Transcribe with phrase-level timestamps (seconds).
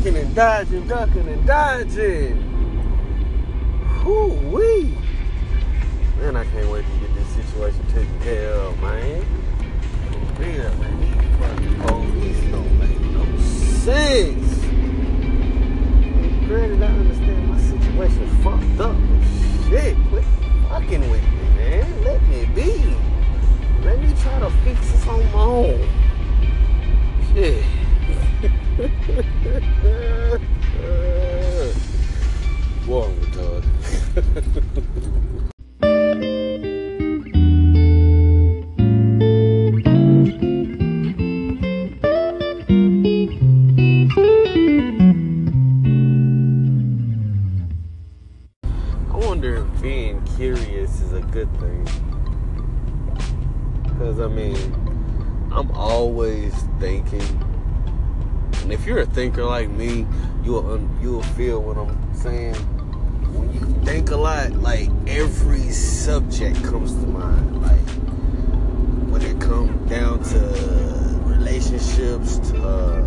[0.00, 2.36] ducking and dodging, ducking and dodging.
[4.02, 4.96] Whoo wee.
[6.18, 9.22] Man, I can't wait to get this situation taken care of, man.
[10.36, 11.00] For real, man.
[11.00, 14.64] These fucking police don't make no sense.
[16.46, 18.96] Granted, I understand my situation's fucked up,
[19.68, 20.24] shit, quit
[20.70, 22.04] fucking with me, man.
[22.04, 22.96] Let me be.
[23.84, 26.09] Let me try to fix this on my own.
[34.30, 34.42] I
[49.10, 51.84] wonder if being curious is a good thing.
[53.98, 54.56] Cause I mean,
[55.50, 57.20] I'm always thinking.
[58.62, 60.06] And if you're a thinker like me,
[60.44, 62.79] you'll, you'll feel what I'm saying.
[64.10, 67.62] A lot, like every subject comes to mind.
[67.62, 67.88] Like
[69.08, 70.38] when it comes down to
[71.26, 73.02] relationships, to uh,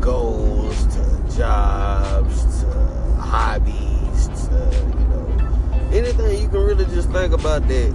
[0.00, 2.70] goals, to jobs, to
[3.18, 4.58] hobbies, to
[4.98, 5.26] you know
[5.92, 7.94] anything you can really just think about that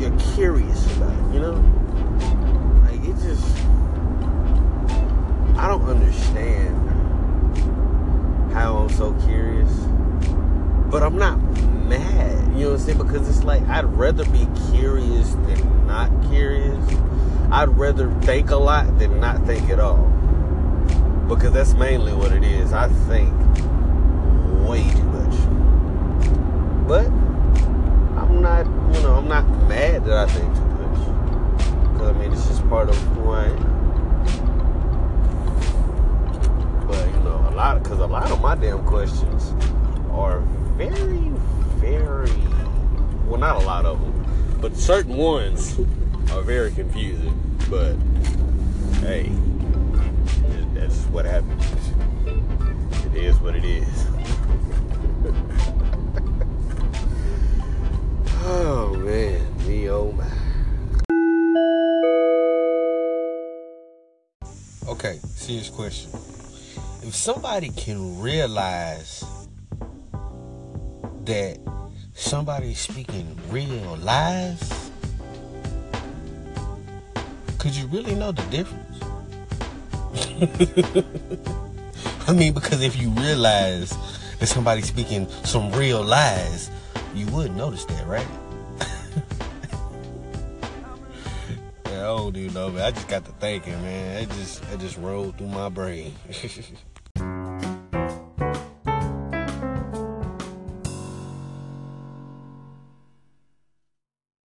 [0.00, 1.32] you're curious about.
[1.32, 1.54] You know,
[2.84, 3.56] like it just
[5.56, 6.74] I don't understand
[8.52, 9.57] how I'm so curious,
[10.90, 11.38] but I'm not
[11.86, 12.56] mad.
[12.56, 12.98] You know what I'm saying?
[12.98, 16.78] Because it's like I'd rather be curious than not curious.
[17.50, 20.06] I'd rather think a lot than not think at all.
[21.28, 22.72] Because that's mainly what it is.
[22.72, 23.32] I think
[24.66, 25.34] way too much.
[26.88, 27.06] But
[28.18, 31.92] I'm not, you know, I'm not mad that I think too much.
[31.92, 33.76] Because I mean, it's just part of who I am.
[36.86, 39.52] But you know, a lot because a lot of my damn questions
[40.18, 40.40] are
[40.76, 41.30] very,
[41.78, 42.32] very
[43.24, 45.78] well, not a lot of them, but certain ones
[46.32, 47.32] are very confusing.
[47.70, 47.94] But
[49.00, 49.30] hey,
[50.74, 51.64] that's what happens.
[53.06, 53.86] It is what it is.
[58.44, 60.26] oh man, me oh my.
[64.88, 66.10] Okay, serious question.
[67.06, 69.24] If somebody can realize
[71.28, 71.58] that
[72.14, 74.90] somebody's speaking real lies,
[77.58, 78.98] could you really know the difference?
[82.28, 83.94] I mean, because if you realize
[84.38, 86.70] that somebody's speaking some real lies,
[87.14, 88.26] you would notice that, right?
[91.84, 92.84] I don't even know, man.
[92.84, 94.22] I just got to thinking, man.
[94.22, 96.14] It just it just rolled through my brain.